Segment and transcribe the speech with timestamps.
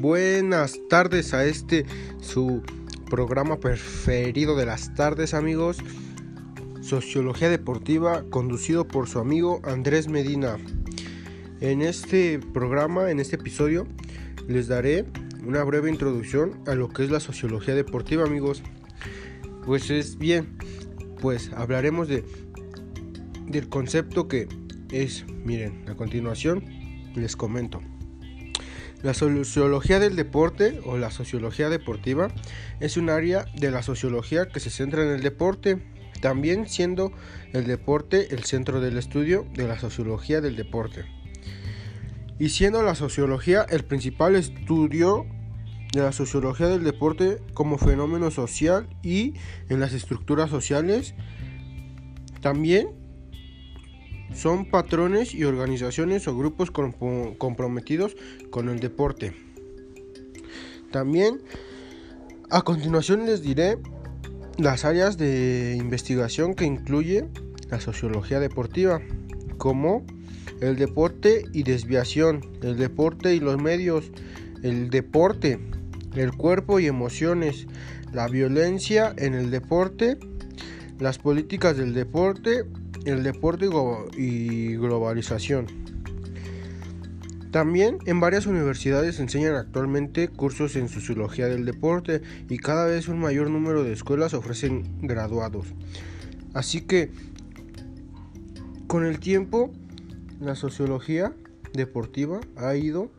[0.00, 1.84] buenas tardes a este
[2.20, 2.62] su
[3.10, 5.78] programa preferido de las tardes amigos,
[6.80, 10.56] Sociología Deportiva, conducido por su amigo Andrés Medina.
[11.60, 13.86] En este programa, en este episodio,
[14.48, 15.04] les daré
[15.46, 18.62] una breve introducción a lo que es la sociología deportiva amigos.
[19.66, 20.56] Pues es bien,
[21.20, 22.24] pues hablaremos de
[23.48, 24.48] del concepto que
[24.90, 26.64] es, miren, a continuación
[27.14, 27.80] les comento.
[29.02, 32.28] La sociología del deporte o la sociología deportiva
[32.80, 35.78] es un área de la sociología que se centra en el deporte,
[36.20, 37.10] también siendo
[37.54, 41.06] el deporte el centro del estudio de la sociología del deporte.
[42.38, 45.24] Y siendo la sociología el principal estudio
[45.94, 49.32] de la sociología del deporte como fenómeno social y
[49.70, 51.14] en las estructuras sociales,
[52.42, 52.99] también
[54.34, 58.16] son patrones y organizaciones o grupos comprometidos
[58.50, 59.34] con el deporte.
[60.90, 61.40] También
[62.50, 63.78] a continuación les diré
[64.58, 67.28] las áreas de investigación que incluye
[67.70, 69.00] la sociología deportiva,
[69.56, 70.04] como
[70.60, 74.10] el deporte y desviación, el deporte y los medios,
[74.62, 75.60] el deporte,
[76.14, 77.66] el cuerpo y emociones,
[78.12, 80.18] la violencia en el deporte,
[80.98, 82.64] las políticas del deporte
[83.04, 83.68] el deporte
[84.16, 85.66] y globalización.
[87.50, 93.18] También en varias universidades enseñan actualmente cursos en sociología del deporte y cada vez un
[93.18, 95.66] mayor número de escuelas ofrecen graduados.
[96.54, 97.10] Así que
[98.86, 99.72] con el tiempo
[100.40, 101.32] la sociología
[101.72, 103.10] deportiva ha ido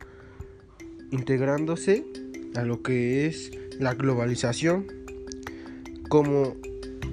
[1.12, 2.06] integrándose
[2.56, 4.88] a lo que es la globalización.
[6.08, 6.56] Como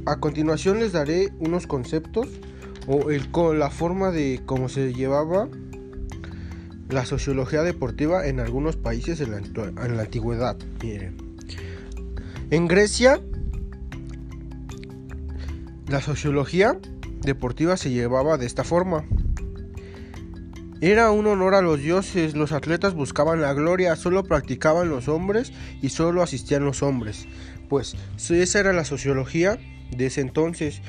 [0.06, 2.28] a continuación les daré unos conceptos
[2.88, 5.48] o el, la forma de cómo se llevaba
[6.88, 10.56] la sociología deportiva en algunos países en la, en la antigüedad.
[10.82, 11.16] Miren.
[12.50, 13.20] En Grecia,
[15.86, 16.78] la sociología
[17.20, 19.04] deportiva se llevaba de esta forma.
[20.80, 25.52] Era un honor a los dioses, los atletas buscaban la gloria, solo practicaban los hombres
[25.82, 27.26] y solo asistían los hombres.
[27.68, 27.96] Pues
[28.30, 29.58] esa era la sociología
[29.94, 30.80] de ese entonces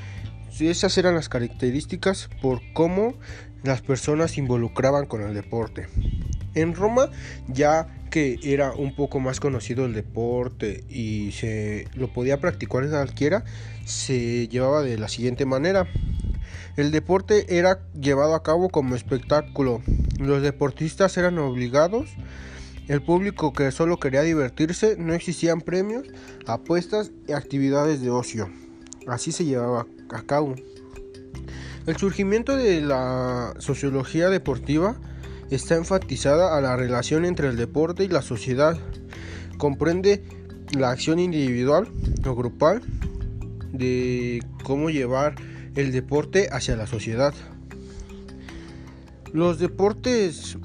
[0.59, 3.15] esas eran las características por cómo
[3.63, 5.87] las personas se involucraban con el deporte.
[6.55, 7.09] En Roma,
[7.47, 13.43] ya que era un poco más conocido el deporte y se lo podía practicar cualquiera,
[13.85, 15.87] se llevaba de la siguiente manera.
[16.75, 19.81] El deporte era llevado a cabo como espectáculo.
[20.17, 22.09] Los deportistas eran obligados.
[22.87, 26.07] El público que solo quería divertirse, no existían premios,
[26.47, 28.49] apuestas y actividades de ocio.
[29.09, 30.55] Así se llevaba a cabo.
[31.85, 34.95] El surgimiento de la sociología deportiva
[35.49, 38.77] está enfatizada a la relación entre el deporte y la sociedad.
[39.57, 40.23] Comprende
[40.77, 41.87] la acción individual
[42.25, 42.81] o grupal
[43.73, 45.35] de cómo llevar
[45.75, 47.33] el deporte hacia la sociedad.
[49.33, 50.57] Los deportes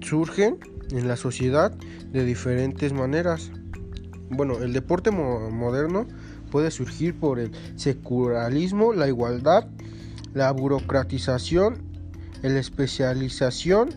[0.00, 0.58] surgen
[0.90, 1.72] en la sociedad
[2.12, 3.50] de diferentes maneras.
[4.30, 6.06] Bueno, el deporte moderno
[6.54, 9.66] puede surgir por el secularismo, la igualdad,
[10.34, 11.82] la burocratización,
[12.42, 13.90] la especialización,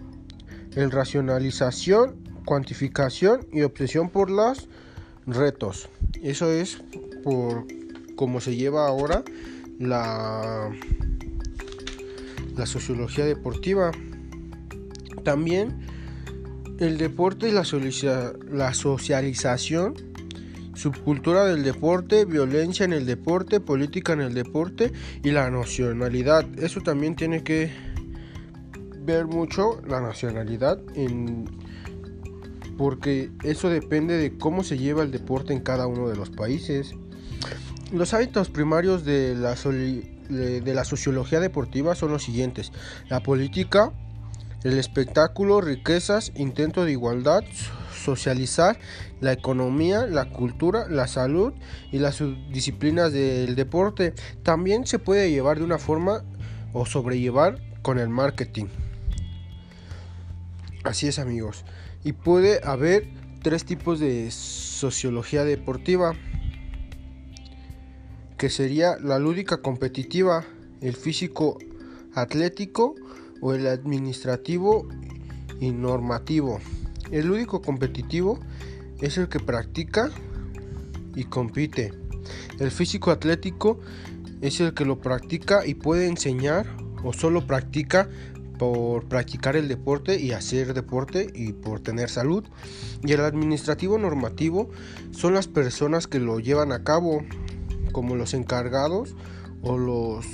[0.75, 2.15] el racionalización,
[2.45, 4.67] cuantificación y obsesión por los
[5.27, 5.87] retos.
[6.23, 6.81] Eso es
[7.23, 7.67] por
[8.15, 9.23] cómo se lleva ahora
[9.77, 10.71] la,
[12.55, 13.91] la sociología deportiva.
[15.23, 15.85] También
[16.79, 19.93] el deporte y la, la socialización
[20.77, 24.93] subcultura del deporte, violencia en el deporte, política en el deporte
[25.23, 26.45] y la nacionalidad.
[26.59, 27.71] Eso también tiene que
[29.03, 30.79] ver mucho la nacionalidad
[32.77, 36.93] porque eso depende de cómo se lleva el deporte en cada uno de los países.
[37.91, 42.71] Los hábitos primarios de la, de la sociología deportiva son los siguientes.
[43.09, 43.91] La política,
[44.63, 47.43] el espectáculo, riquezas, intento de igualdad,
[47.97, 48.79] socializar
[49.19, 51.53] la economía, la cultura, la salud
[51.91, 54.13] y las disciplinas del deporte.
[54.43, 56.23] También se puede llevar de una forma
[56.73, 58.67] o sobrellevar con el marketing.
[60.83, 61.65] Así es amigos.
[62.03, 63.09] Y puede haber
[63.41, 66.13] tres tipos de sociología deportiva.
[68.37, 70.45] Que sería la lúdica competitiva,
[70.81, 71.57] el físico
[72.13, 72.95] atlético
[73.41, 74.87] o el administrativo
[75.59, 76.59] y normativo.
[77.11, 78.39] El lúdico competitivo
[78.99, 80.09] es el que practica
[81.15, 81.93] y compite.
[82.59, 83.79] El físico atlético
[84.41, 86.67] es el que lo practica y puede enseñar
[87.03, 88.09] o solo practica
[88.57, 92.43] por practicar el deporte y hacer deporte y por tener salud.
[93.03, 94.69] Y el administrativo normativo
[95.11, 97.23] son las personas que lo llevan a cabo,
[97.91, 99.15] como los encargados
[99.61, 100.25] o los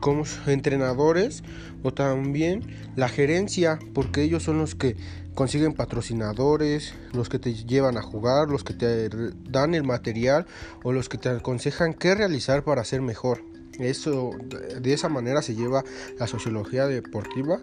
[0.00, 1.42] como entrenadores
[1.82, 2.62] o también
[2.96, 4.96] la gerencia, porque ellos son los que
[5.34, 9.08] consiguen patrocinadores, los que te llevan a jugar, los que te
[9.48, 10.46] dan el material
[10.82, 13.44] o los que te aconsejan qué realizar para ser mejor.
[13.78, 14.32] Eso,
[14.80, 15.84] de esa manera se lleva
[16.18, 17.60] la sociología deportiva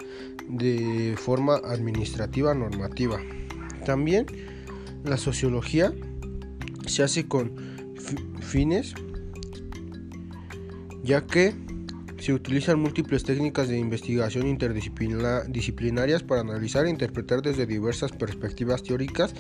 [0.48, 3.20] de forma administrativa normativa.
[3.86, 4.26] También
[5.04, 5.94] la sociología
[6.88, 7.52] se hace con
[8.40, 8.94] fines
[11.04, 11.54] ya que
[12.26, 19.36] se utilizan múltiples técnicas de investigación interdisciplinarias para analizar e interpretar desde diversas perspectivas teóricas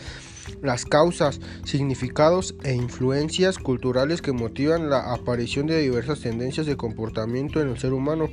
[0.61, 7.59] las causas, significados e influencias culturales que motivan la aparición de diversas tendencias de comportamiento
[7.59, 8.29] en el ser humano,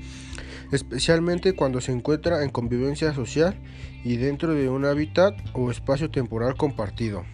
[0.71, 3.59] especialmente cuando se encuentra en convivencia social
[4.05, 7.25] y dentro de un hábitat o espacio temporal compartido.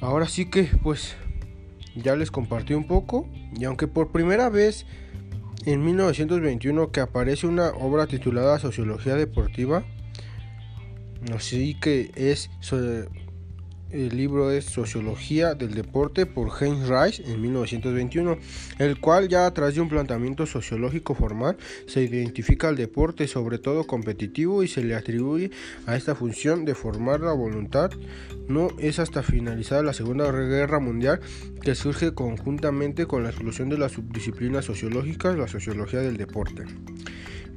[0.00, 1.16] Ahora sí que pues
[1.94, 4.86] ya les compartí un poco y aunque por primera vez
[5.66, 9.84] en 1921 que aparece una obra titulada Sociología Deportiva,
[11.28, 12.50] no sé que es
[13.92, 18.38] el libro es Sociología del Deporte por Heinz Rice en 1921,
[18.78, 21.56] el cual ya a través de un planteamiento sociológico formal
[21.86, 25.50] se identifica al deporte, sobre todo competitivo, y se le atribuye
[25.86, 27.90] a esta función de formar la voluntad.
[28.48, 31.20] No es hasta finalizada la Segunda Guerra Mundial
[31.62, 36.64] que surge conjuntamente con la exclusión de las subdisciplinas sociológicas, la sociología del deporte.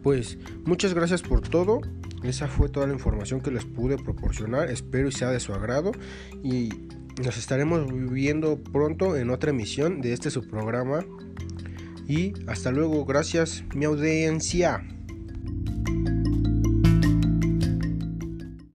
[0.02, 1.82] Pues muchas gracias por todo.
[2.24, 4.70] Esa fue toda la información que les pude proporcionar.
[4.70, 5.92] Espero y sea de su agrado.
[6.44, 6.70] Y
[7.24, 11.06] nos estaremos viendo pronto en otra emisión de este su programa.
[12.08, 13.06] Y hasta luego.
[13.06, 14.93] Gracias, mi audiencia.